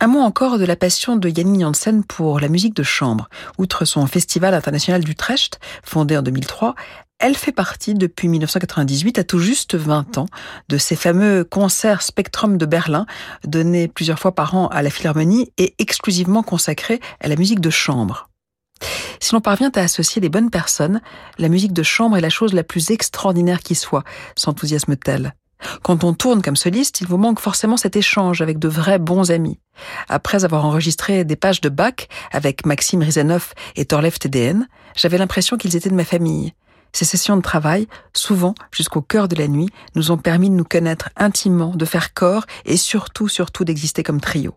Un 0.00 0.08
mot 0.08 0.18
encore 0.18 0.58
de 0.58 0.64
la 0.64 0.74
passion 0.74 1.14
de 1.14 1.28
Yannick 1.28 1.60
Janssen 1.60 2.02
pour 2.02 2.40
la 2.40 2.48
musique 2.48 2.74
de 2.74 2.82
chambre. 2.82 3.28
Outre 3.56 3.84
son 3.84 4.04
Festival 4.08 4.52
international 4.52 5.04
d'Utrecht, 5.04 5.60
fondé 5.84 6.16
en 6.16 6.22
2003, 6.22 6.74
elle 7.22 7.36
fait 7.36 7.52
partie 7.52 7.94
depuis 7.94 8.26
1998, 8.26 9.18
à 9.20 9.24
tout 9.24 9.38
juste 9.38 9.76
20 9.76 10.18
ans, 10.18 10.26
de 10.68 10.76
ces 10.76 10.96
fameux 10.96 11.44
concerts 11.44 12.02
Spectrum 12.02 12.58
de 12.58 12.66
Berlin, 12.66 13.06
donnés 13.46 13.86
plusieurs 13.86 14.18
fois 14.18 14.34
par 14.34 14.56
an 14.56 14.66
à 14.66 14.82
la 14.82 14.90
Philharmonie 14.90 15.52
et 15.56 15.74
exclusivement 15.78 16.42
consacrés 16.42 17.00
à 17.20 17.28
la 17.28 17.36
musique 17.36 17.60
de 17.60 17.70
chambre. 17.70 18.28
Si 19.20 19.32
l'on 19.34 19.40
parvient 19.40 19.70
à 19.76 19.82
associer 19.82 20.20
les 20.20 20.28
bonnes 20.28 20.50
personnes, 20.50 21.00
la 21.38 21.48
musique 21.48 21.72
de 21.72 21.84
chambre 21.84 22.16
est 22.16 22.20
la 22.20 22.28
chose 22.28 22.54
la 22.54 22.64
plus 22.64 22.90
extraordinaire 22.90 23.60
qui 23.60 23.76
soit, 23.76 24.02
s'enthousiasme-t-elle. 24.34 25.34
Quand 25.82 26.02
on 26.02 26.14
tourne 26.14 26.42
comme 26.42 26.56
soliste, 26.56 27.02
il 27.02 27.06
vous 27.06 27.18
manque 27.18 27.38
forcément 27.38 27.76
cet 27.76 27.94
échange 27.94 28.42
avec 28.42 28.58
de 28.58 28.66
vrais 28.66 28.98
bons 28.98 29.30
amis. 29.30 29.60
Après 30.08 30.44
avoir 30.44 30.64
enregistré 30.64 31.24
des 31.24 31.36
pages 31.36 31.60
de 31.60 31.68
Bach 31.68 32.08
avec 32.32 32.66
Maxime 32.66 33.02
Rizanov 33.02 33.54
et 33.76 33.84
Torlev 33.84 34.18
TDN, 34.18 34.66
j'avais 34.96 35.18
l'impression 35.18 35.56
qu'ils 35.56 35.76
étaient 35.76 35.88
de 35.88 35.94
ma 35.94 36.04
famille. 36.04 36.52
Ces 36.92 37.04
sessions 37.04 37.36
de 37.36 37.42
travail, 37.42 37.88
souvent 38.14 38.54
jusqu'au 38.70 39.00
cœur 39.00 39.28
de 39.28 39.36
la 39.36 39.48
nuit, 39.48 39.70
nous 39.94 40.10
ont 40.10 40.18
permis 40.18 40.50
de 40.50 40.54
nous 40.54 40.64
connaître 40.64 41.08
intimement, 41.16 41.74
de 41.74 41.84
faire 41.84 42.12
corps 42.14 42.46
et 42.64 42.76
surtout, 42.76 43.28
surtout 43.28 43.64
d'exister 43.64 44.02
comme 44.02 44.20
trio. 44.20 44.54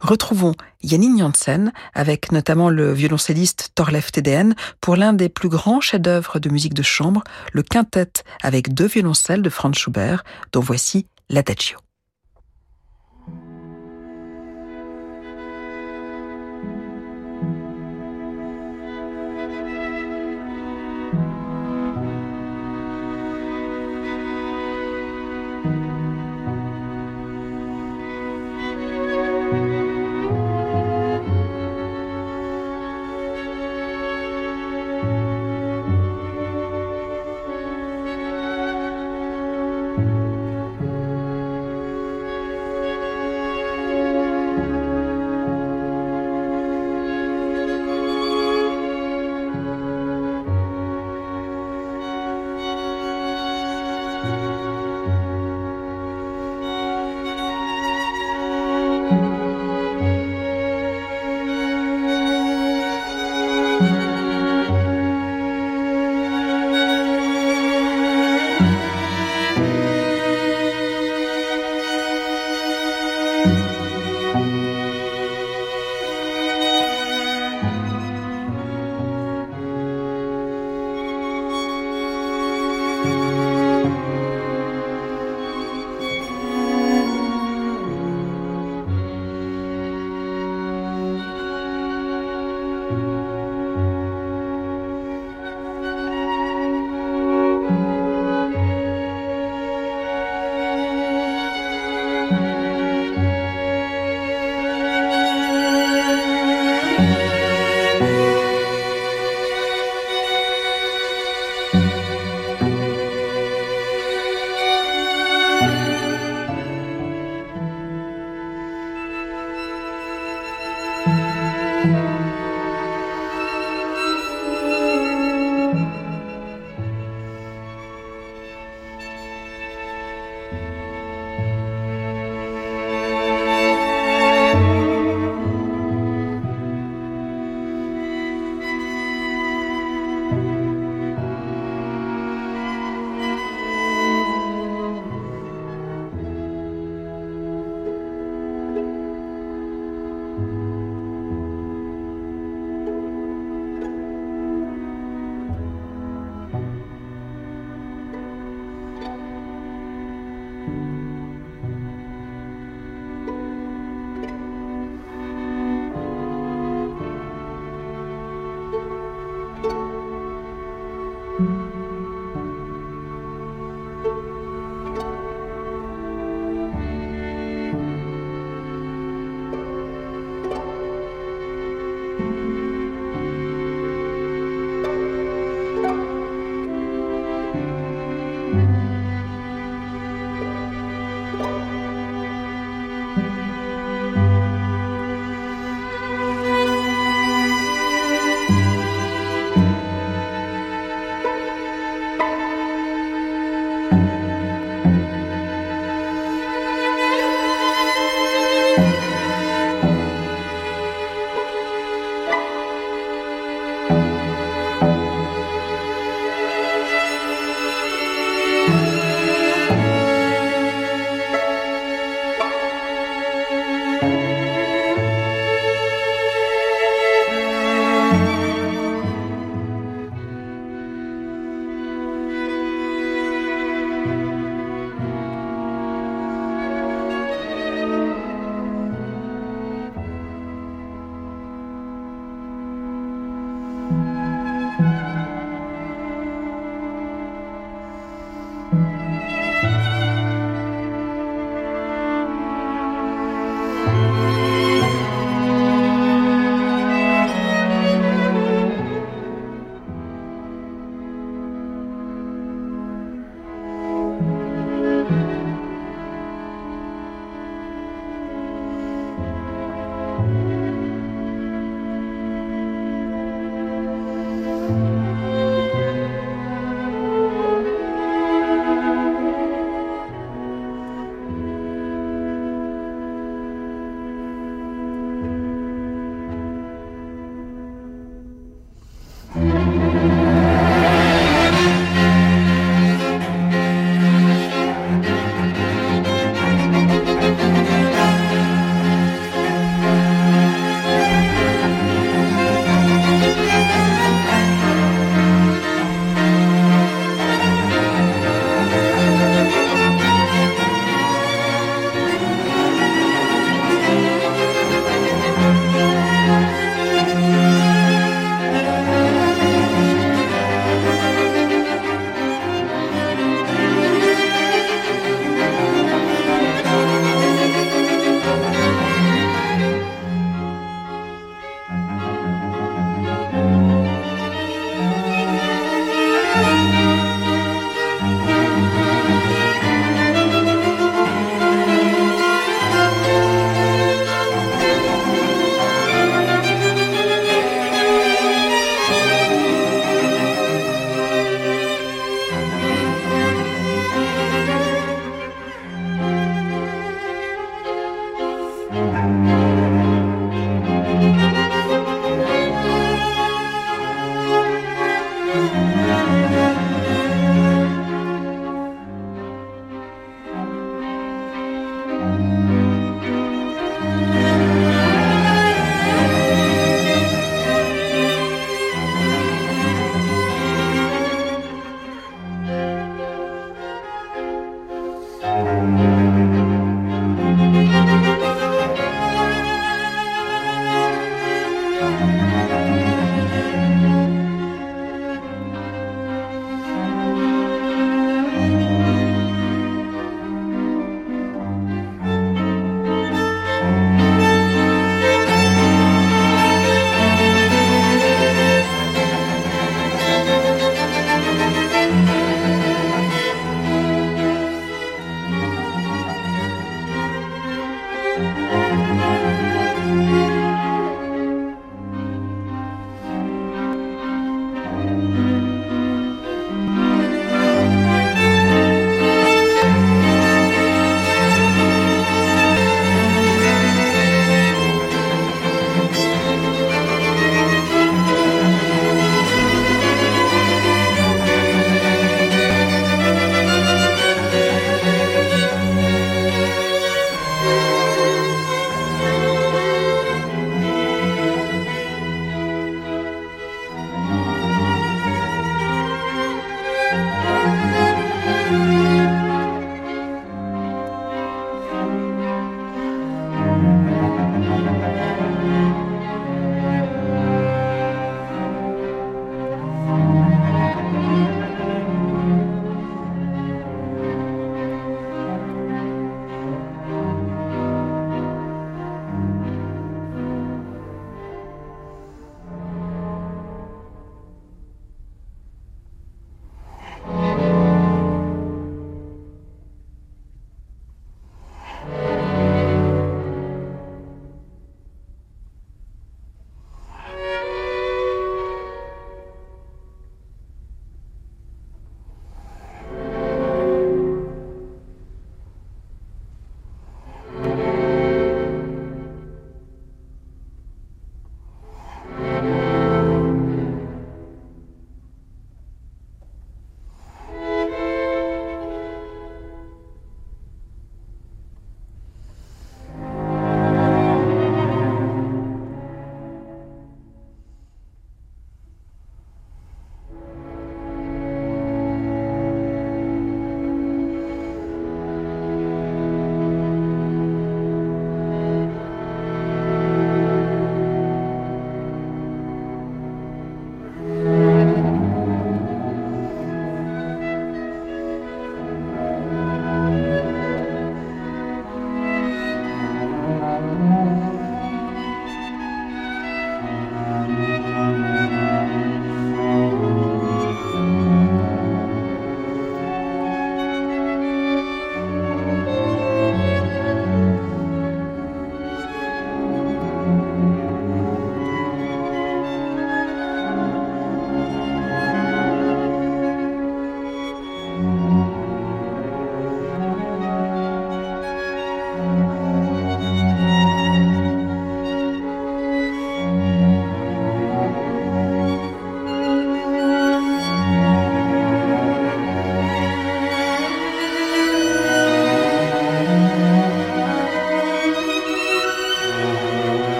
Retrouvons 0.00 0.54
Yannick 0.82 1.18
Janssen 1.18 1.72
avec 1.94 2.32
notamment 2.32 2.68
le 2.68 2.92
violoncelliste 2.92 3.70
Torlev 3.74 4.10
TDN 4.10 4.54
pour 4.80 4.96
l'un 4.96 5.12
des 5.12 5.28
plus 5.28 5.48
grands 5.48 5.80
chefs-d'œuvre 5.80 6.38
de 6.38 6.50
musique 6.50 6.74
de 6.74 6.82
chambre, 6.82 7.24
le 7.52 7.62
quintet 7.62 8.12
avec 8.42 8.74
deux 8.74 8.86
violoncelles 8.86 9.42
de 9.42 9.50
Franz 9.50 9.78
Schubert, 9.78 10.24
dont 10.52 10.60
voici 10.60 11.06
l'Adagio. 11.30 11.78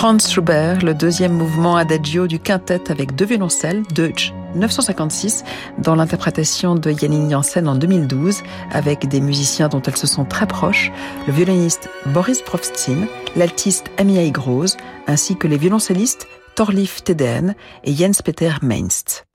Franz 0.00 0.30
Schubert, 0.30 0.82
le 0.82 0.94
deuxième 0.94 1.34
mouvement 1.34 1.76
adagio 1.76 2.26
du 2.26 2.38
quintet 2.38 2.90
avec 2.90 3.14
deux 3.16 3.26
violoncelles, 3.26 3.82
Deutsch 3.94 4.32
956, 4.54 5.44
dans 5.76 5.94
l'interprétation 5.94 6.74
de 6.74 6.90
Janine 6.90 7.30
Janssen 7.30 7.68
en 7.68 7.74
2012, 7.74 8.42
avec 8.72 9.08
des 9.08 9.20
musiciens 9.20 9.68
dont 9.68 9.82
elles 9.82 9.98
se 9.98 10.06
sont 10.06 10.24
très 10.24 10.46
proches, 10.46 10.90
le 11.26 11.34
violoniste 11.34 11.90
Boris 12.06 12.40
Profstin, 12.40 13.08
l'altiste 13.36 13.90
Amiai 13.98 14.30
Gross, 14.30 14.78
ainsi 15.06 15.36
que 15.36 15.46
les 15.46 15.58
violoncellistes 15.58 16.26
Torlif 16.54 17.04
Teden 17.04 17.54
et 17.84 17.94
Jens 17.94 18.22
Peter 18.22 18.52
Meinst. 18.62 19.26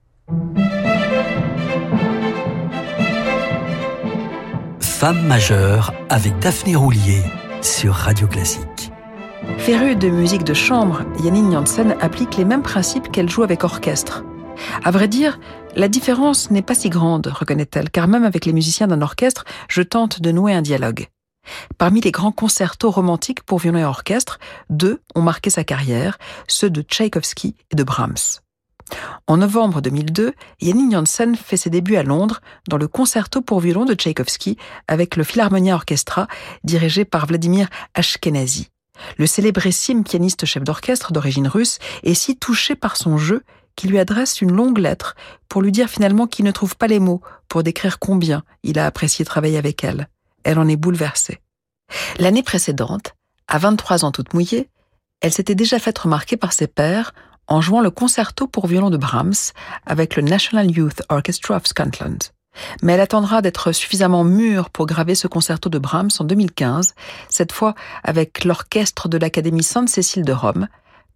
Femme 4.80 5.28
majeure 5.28 5.94
avec 6.10 6.40
Daphné 6.40 6.76
Roulier 6.76 7.22
sur 7.62 7.94
Radio 7.94 8.26
Classique. 8.26 8.95
Férue 9.58 9.96
de 9.96 10.10
musique 10.10 10.44
de 10.44 10.54
chambre, 10.54 11.02
Janine 11.24 11.52
Janssen 11.52 11.96
applique 12.00 12.38
les 12.38 12.46
mêmes 12.46 12.62
principes 12.62 13.12
qu'elle 13.12 13.30
joue 13.30 13.44
avec 13.44 13.64
orchestre. 13.64 14.24
À 14.84 14.92
vrai 14.92 15.08
dire, 15.08 15.40
la 15.76 15.88
différence 15.88 16.52
n'est 16.52 16.62
pas 16.62 16.76
si 16.76 16.90
grande, 16.90 17.28
reconnaît-elle, 17.28 17.90
car 17.90 18.08
même 18.08 18.24
avec 18.24 18.46
les 18.46 18.54
musiciens 18.54 18.88
d'un 18.88 19.02
orchestre, 19.02 19.44
je 19.68 19.82
tente 19.82 20.22
de 20.22 20.32
nouer 20.32 20.54
un 20.54 20.62
dialogue. 20.62 21.08
Parmi 21.78 22.02
les 22.02 22.12
grands 22.12 22.32
concertos 22.32 22.92
romantiques 22.92 23.44
pour 23.44 23.60
violon 23.60 23.80
et 23.80 23.86
orchestre, 23.86 24.40
deux 24.70 25.02
ont 25.16 25.22
marqué 25.22 25.50
sa 25.50 25.64
carrière, 25.64 26.18
ceux 26.48 26.70
de 26.70 26.82
Tchaïkovski 26.82 27.56
et 27.72 27.76
de 27.76 27.84
Brahms. 27.84 28.42
En 29.28 29.38
novembre 29.38 29.82
2002, 29.82 30.34
Janine 30.62 30.92
Janssen 30.92 31.36
fait 31.36 31.58
ses 31.58 31.72
débuts 31.72 31.96
à 31.96 32.04
Londres 32.04 32.42
dans 32.68 32.78
le 32.78 32.88
concerto 32.88 33.42
pour 33.42 33.60
violon 33.60 33.86
de 33.86 33.96
Tchaïkovski 33.96 34.58
avec 34.88 35.16
le 35.16 35.24
Philharmonia 35.24 35.74
Orchestra 35.74 36.28
dirigé 36.64 37.04
par 37.04 37.26
Vladimir 37.26 37.68
Ashkenazy. 37.96 38.70
Le 39.18 39.28
célébrissime 39.28 40.04
pianiste 40.04 40.46
chef 40.46 40.64
d'orchestre 40.64 41.12
d'origine 41.12 41.48
russe 41.48 41.80
est 42.04 42.14
si 42.14 42.38
touché 42.38 42.76
par 42.76 42.98
son 42.98 43.18
jeu 43.18 43.44
qu'il 43.76 43.92
lui 43.92 44.00
adresse 44.00 44.42
une 44.42 44.52
longue 44.52 44.78
lettre 44.78 45.16
pour 45.50 45.62
lui 45.62 45.72
dire 45.72 45.90
finalement 45.90 46.28
qu'il 46.28 46.46
ne 46.46 46.52
trouve 46.52 46.78
pas 46.78 46.88
les 46.88 47.00
mots 47.00 47.22
pour 47.48 47.64
décrire 47.64 48.00
combien 48.00 48.44
il 48.64 48.80
a 48.80 48.86
apprécié 48.86 49.26
travailler 49.26 49.58
avec 49.58 49.84
elle. 49.84 50.08
Elle 50.44 50.60
en 50.60 50.68
est 50.68 50.76
bouleversée. 50.76 51.42
L'année 52.20 52.44
précédente, 52.44 53.14
à 53.48 53.58
23 53.58 54.06
ans 54.06 54.12
toute 54.12 54.34
mouillée, 54.34 54.70
Elle 55.22 55.34
s'était 55.34 55.56
déjà 55.56 55.80
faite 55.80 55.98
remarquer 55.98 56.38
par 56.38 56.54
ses 56.54 56.68
pairs 56.68 57.14
en 57.48 57.62
jouant 57.62 57.82
le 57.82 57.90
concerto 57.90 58.48
pour 58.48 58.68
violon 58.68 58.90
de 58.90 58.98
Brahms 58.98 59.54
avec 59.86 60.16
le 60.16 60.24
National 60.24 60.70
Youth 60.70 61.02
Orchestra 61.10 61.56
of 61.56 61.66
Scotland. 61.66 62.20
Mais 62.82 62.94
elle 62.94 63.02
attendra 63.02 63.42
d'être 63.42 63.72
suffisamment 63.72 64.24
mûre 64.24 64.70
pour 64.70 64.86
graver 64.86 65.16
ce 65.16 65.28
concerto 65.28 65.70
de 65.70 65.80
Brahms 65.80 66.10
en 66.20 66.24
2015, 66.24 66.94
cette 67.30 67.52
fois 67.52 67.76
avec 68.04 68.44
l'orchestre 68.44 69.10
de 69.10 69.18
l'Académie 69.18 69.64
Sainte-Cécile 69.64 70.24
de 70.24 70.34
Rome, 70.34 70.68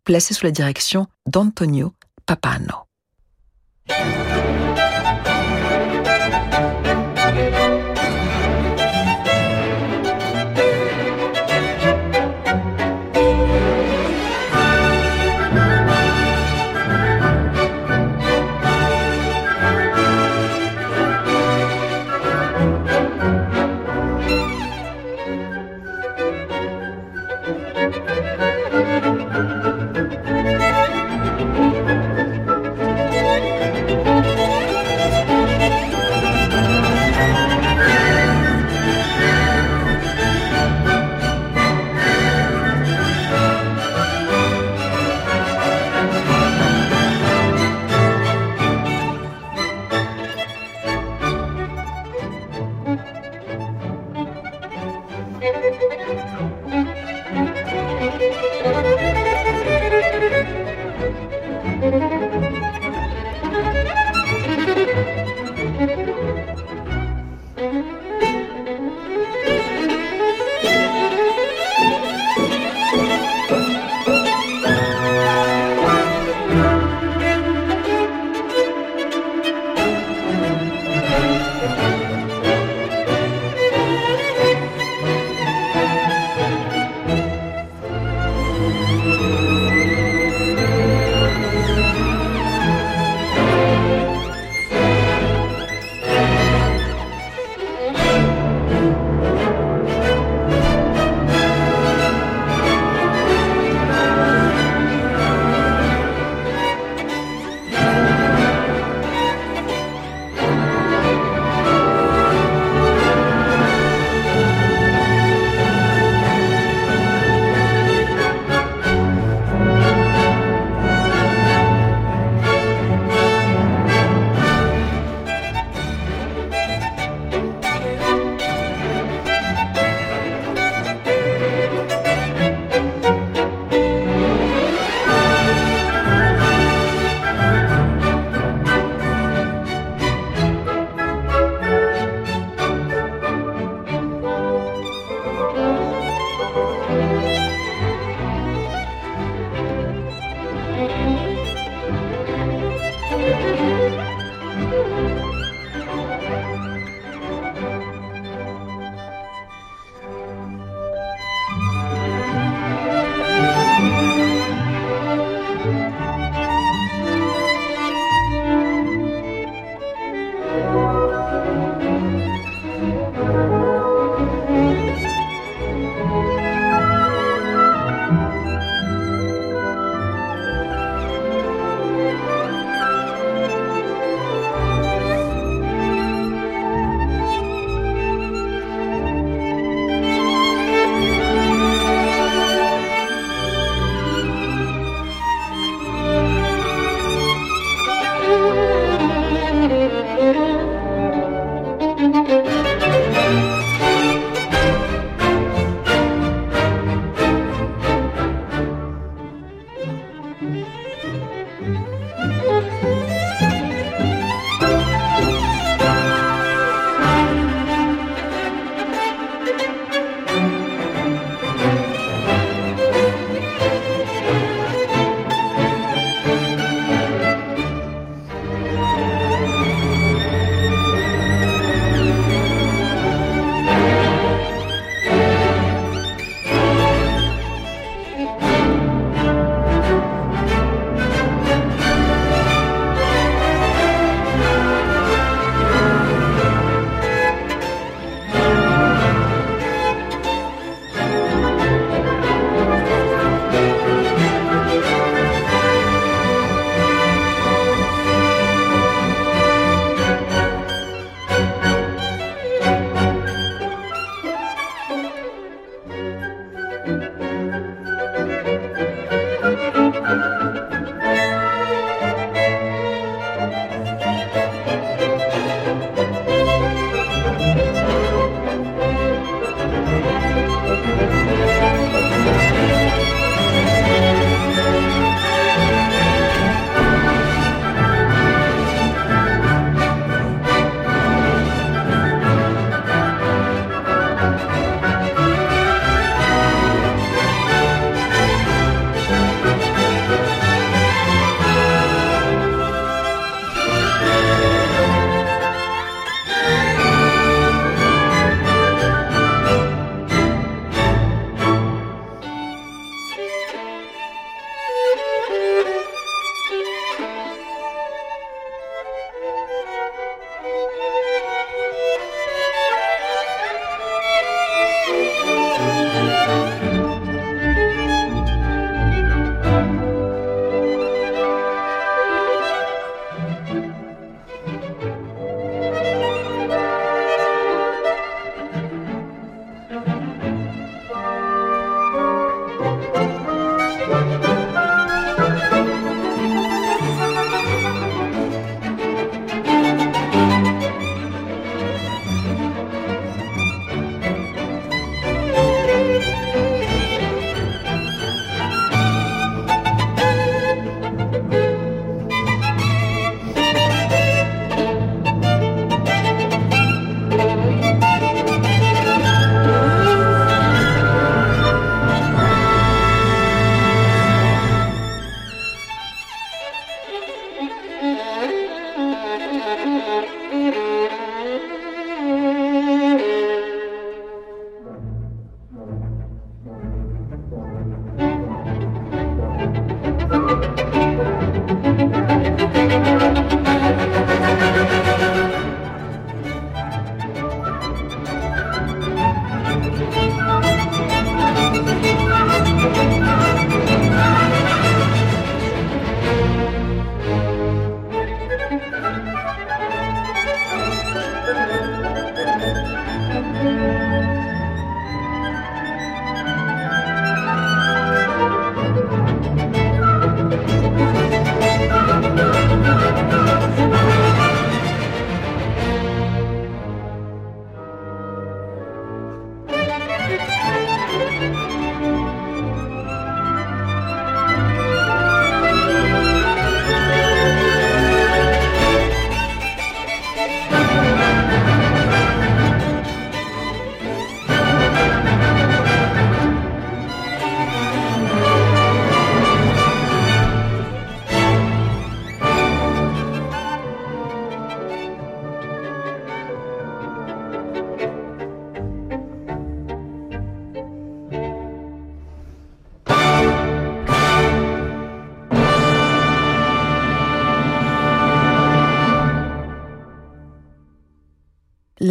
placé 0.04 0.34
sous 0.34 0.46
la 0.46 0.52
direction 0.52 1.08
d'Antonio 1.28 1.94
Papano. 2.26 2.86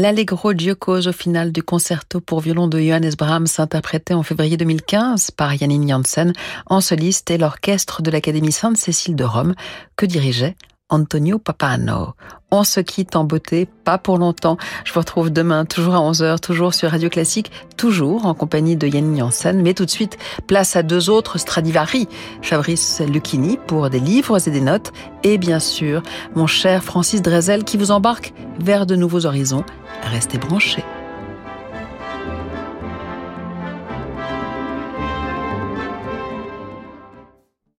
L'Allegro 0.09 0.54
Giocoso 0.54 1.12
final 1.12 1.52
du 1.52 1.62
concerto 1.62 2.22
pour 2.22 2.40
violon 2.40 2.66
de 2.66 2.80
Johannes 2.80 3.12
Brahms 3.18 3.59
interprété 3.59 4.14
en 4.14 4.22
février 4.22 4.56
2015 4.56 5.32
par 5.32 5.54
Janine 5.54 5.86
Janssen 5.86 6.32
en 6.64 6.80
soliste 6.80 7.30
et 7.30 7.36
l'orchestre 7.36 8.00
de 8.00 8.11
l'Académie 8.11 8.50
Sainte-Cécile 8.50 9.16
de 9.16 9.24
Rome. 9.24 9.54
Que 9.96 10.06
dirigeait 10.06 10.56
Antonio 10.89 11.39
Papano. 11.39 12.14
On 12.51 12.64
se 12.64 12.80
quitte 12.80 13.14
en 13.14 13.24
beauté, 13.24 13.68
pas 13.84 13.99
pour 13.99 14.16
longtemps. 14.16 14.57
Je 14.84 14.93
vous 14.93 15.01
retrouve 15.01 15.30
demain, 15.30 15.66
toujours 15.66 15.95
à 15.95 16.01
11h, 16.01 16.41
toujours 16.41 16.72
sur 16.72 16.91
Radio 16.91 17.11
Classique, 17.11 17.53
toujours 17.76 18.24
en 18.24 18.34
compagnie 18.34 18.76
de 18.76 18.86
Yann 18.86 19.16
Janssen. 19.16 19.61
Mais 19.62 19.74
tout 19.74 19.84
de 19.84 19.91
suite, 19.91 20.16
place 20.47 20.76
à 20.76 20.82
deux 20.82 21.11
autres 21.11 21.39
Stradivari. 21.39 22.09
Fabrice 22.41 23.03
Lucchini 23.07 23.59
pour 23.66 23.91
des 23.91 24.01
livres 24.01 24.49
et 24.49 24.51
des 24.51 24.62
notes. 24.62 24.93
Et 25.24 25.36
bien 25.36 25.61
sûr, 25.61 26.03
mon 26.34 26.47
cher 26.47 26.82
Francis 26.82 27.20
Drezel 27.20 27.64
qui 27.64 27.76
vous 27.76 27.91
embarque 27.91 28.32
vers 28.59 28.86
de 28.86 28.97
nouveaux 28.97 29.26
horizons. 29.26 29.64
Restez 30.03 30.39
branchés. 30.39 30.84